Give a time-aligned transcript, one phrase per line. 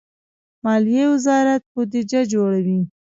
[0.63, 2.79] مالیې وزارت بودجه جوړوي